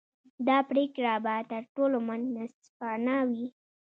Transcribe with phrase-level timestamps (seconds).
[0.47, 3.45] دا پرېکړه به تر ټولو منصفانه وي.